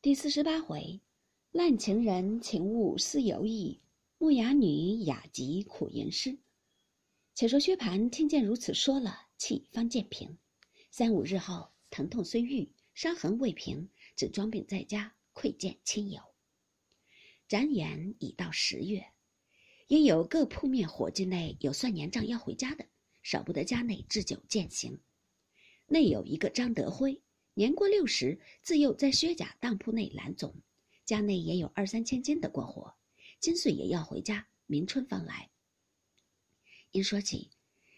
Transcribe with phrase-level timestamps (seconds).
[0.00, 1.00] 第四十八回，
[1.50, 3.80] 滥情人情物思犹意，
[4.18, 6.38] 木哑女雅集苦吟诗。
[7.34, 10.38] 且说薛蟠听见如此说了，气方渐平。
[10.92, 16.22] 三五日后，疼痛虽愈，伤痕未平，只装病在家，窥见亲友。
[17.48, 19.04] 转眼已到十月，
[19.88, 22.86] 因有各铺面伙计内有算年账要回家的，
[23.24, 25.00] 少不得家内置酒饯行。
[25.88, 27.20] 内有一个张德辉。
[27.58, 30.54] 年过六十，自幼在薛家当铺内揽总，
[31.04, 32.94] 家内也有二三千金的过活，
[33.40, 35.50] 今岁也要回家，明春方来。
[36.92, 37.50] 因说起，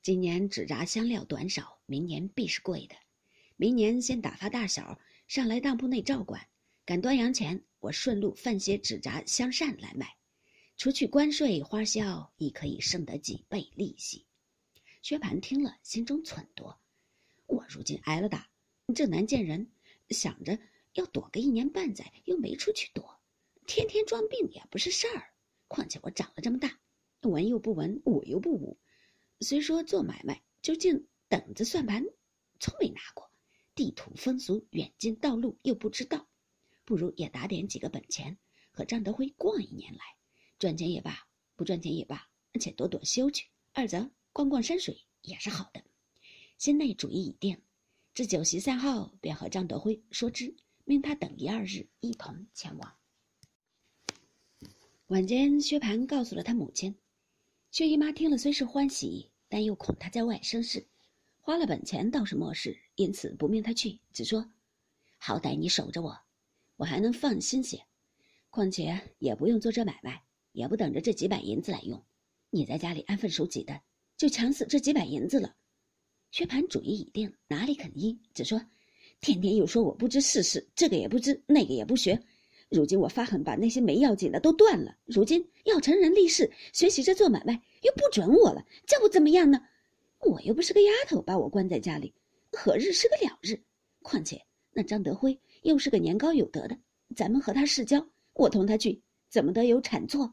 [0.00, 2.96] 今年纸扎香料短少，明年必是贵的。
[3.56, 6.48] 明年先打发大小上来当铺内照管，
[6.86, 10.16] 赶端阳前，我顺路贩些纸扎香扇来卖，
[10.78, 14.24] 除去关税花销，亦可以剩得几倍利息。
[15.02, 16.72] 薛蟠听了，心中忖度：
[17.44, 18.48] 我如今挨了打。
[18.94, 19.70] 这难见人，
[20.10, 20.58] 想着
[20.94, 23.20] 要躲个一年半载，又没处去躲，
[23.66, 25.32] 天天装病也不是事儿。
[25.68, 26.78] 况且我长了这么大，
[27.22, 28.78] 文又不文，武又不武，
[29.40, 32.04] 虽说做买卖，究竟等着算盘
[32.60, 33.30] 从没拿过，
[33.74, 36.28] 地土风俗远近道路又不知道，
[36.84, 38.36] 不如也打点几个本钱，
[38.72, 40.00] 和张德辉逛一年来，
[40.58, 42.28] 赚钱也罢，不赚钱也罢，
[42.60, 45.82] 且躲躲休去，二则逛逛山水也是好的。
[46.58, 47.62] 心内主意已定。
[48.14, 52.94] 至酒席散后，便和张德辉说之，命他等一二日一同前往。
[55.06, 56.94] 晚间，薛蟠告诉了他母亲，
[57.70, 60.86] 薛姨妈听了虽是欢喜，但又恐他在外生事，
[61.40, 64.52] 花了本钱倒是莫事，因此不命他去，只说
[65.16, 66.18] ：“好歹你守着我，
[66.76, 67.82] 我还能放心些。
[68.50, 70.22] 况且也不用做这买卖，
[70.52, 72.04] 也不等着这几百银子来用。
[72.50, 73.80] 你在家里安分守己的，
[74.18, 75.56] 就抢死这几百银子了。”
[76.32, 78.18] 薛蟠主意已定，哪里肯依？
[78.32, 78.58] 只说
[79.20, 82.18] ：“天天又说我不知世事，这个也不知，那个也不学。
[82.70, 84.96] 如今我发狠，把那些没要紧的都断了。
[85.04, 89.60] 如今要成人立事，学习着做买卖，又不准我了，叫我怎么样呢？
[90.20, 92.14] 我又不是个丫头，把我关在家里，
[92.50, 93.60] 何日是个了日？
[94.00, 94.40] 况且
[94.72, 96.78] 那张德辉又是个年高有德的，
[97.14, 100.32] 咱们和他世交，我同他去，怎么得有产错？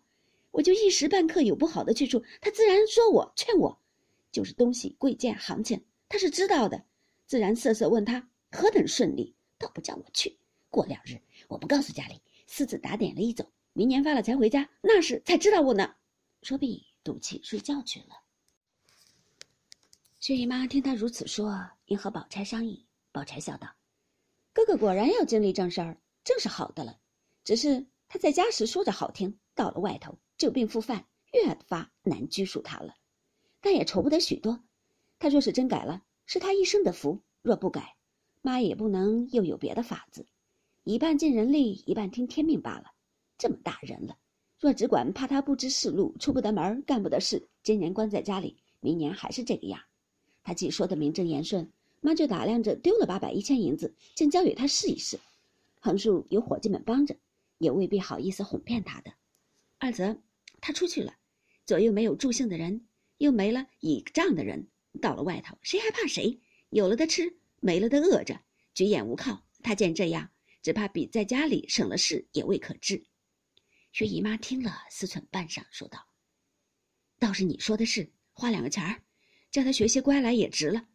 [0.51, 3.77] 我就一时半刻有不好的去处，他自然说我劝我，
[4.31, 5.77] 就是东西贵贱行情。”
[6.09, 6.83] 他是知道的，
[7.27, 10.37] 自然瑟瑟问他何等顺利，倒不叫我去。
[10.69, 15.95] 过两日，我不告诉家里，私自打点了一走，明年发了财回家，那时才知道我呢。
[16.41, 18.07] 说毕，赌气睡觉去了。
[20.19, 22.85] 薛姨妈听他如此说，因和宝钗商议。
[23.11, 23.67] 宝钗笑道
[24.53, 26.99] ：“哥哥果然要经历正事儿，正是好的了。
[27.43, 32.95] 只是他在家时说着好听，到了外头旧病复犯，越发难拘束他了。
[33.61, 34.63] 但也愁不得许多。”
[35.19, 37.95] 他若是真改了，是他一生的福；若不改，
[38.41, 40.25] 妈也不能又有别的法子，
[40.85, 42.93] 一半尽人力，一半听天命罢了。
[43.37, 44.17] 这么大人了，
[44.59, 49.81] 若只管怕他不知世路，出不得门，干不得事，今年关在家里，明年还是这个样。
[50.41, 51.69] 他既说的名正言顺，
[51.99, 55.19] 妈就打量着丢了八百一千银子，竟交与他试一试。
[55.81, 57.15] 横竖有伙计们帮着，
[57.57, 59.11] 也未必好意思哄骗他的。
[59.79, 60.17] 二则
[60.61, 61.13] 他出去了，
[61.65, 62.85] 左右没有助兴的人，
[63.17, 64.67] 又没了倚仗的人。
[65.01, 66.39] 到了外头，谁还怕谁？
[66.69, 68.39] 有了的吃，没了的饿着，
[68.73, 69.45] 举眼无靠。
[69.61, 73.03] 他见这样，只怕比在家里省了事也未可知。
[73.91, 76.07] 薛姨妈听了，思忖半晌，说道
[77.19, 79.03] ：“倒是你说的是，花两个钱儿，
[79.51, 80.87] 叫他学些乖来也值了。”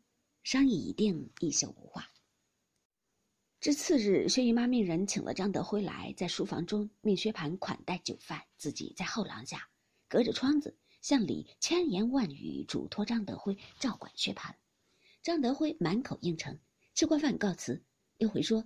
[0.44, 2.08] 商议已定，一宿无话。
[3.60, 9.68] 至次日，薛姨妈命人请了张德辉来，在书房中命薛蟠款待酒饭，自己在后廊下，
[10.06, 10.76] 隔着窗子。
[11.04, 14.54] 向里千言万语嘱托张德辉照管薛蟠，
[15.22, 16.58] 张德辉满口应承，
[16.94, 17.78] 吃过饭告辞，
[18.16, 18.64] 又回说：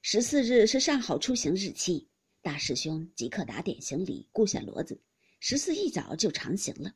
[0.00, 2.08] 十四日是上好出行日期，
[2.40, 4.98] 大师兄即刻打点行李，顾下骡子，
[5.40, 6.90] 十四一早就长行了。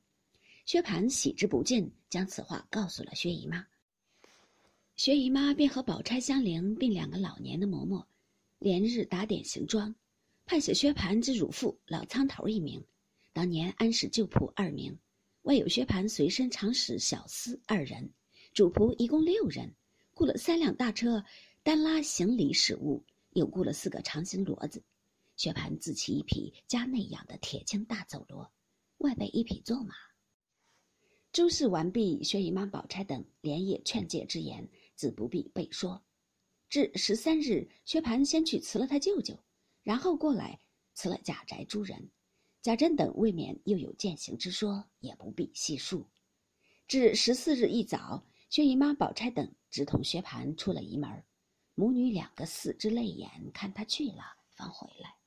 [0.64, 3.66] 薛蟠喜之不尽，将此话告诉了薛姨妈。
[4.96, 8.02] 薛姨妈便和宝钗、香菱并两个老年的嬷嬷，
[8.58, 9.94] 连日打点行装，
[10.46, 12.82] 派写薛蟠之乳父老苍头一名。
[13.38, 14.98] 当年安史旧仆二名，
[15.42, 18.12] 外有薛蟠随身长使小厮二人，
[18.52, 19.76] 主仆一共六人，
[20.12, 21.24] 雇了三辆大车，
[21.62, 23.04] 单拉行李使物，
[23.34, 24.82] 又雇了四个长行骡子。
[25.36, 28.50] 薛蟠自骑一匹家内养的铁青大走骡，
[28.96, 29.94] 外备一匹坐马。
[31.30, 36.02] 诸事完毕，薛姨妈、宝钗等连夜劝诫之言，自不必备说。
[36.68, 39.38] 至十三日，薛蟠先去辞了他舅舅，
[39.84, 40.58] 然后过来
[40.94, 42.10] 辞了贾宅诸人。
[42.60, 46.06] 贾珍等未免又有践行之说，也不必细述。
[46.86, 51.22] 至十四日一早，薛姨妈、宝钗等直同薛蟠出了仪门，
[51.74, 55.17] 母女两个似之泪眼看他去了，方回来。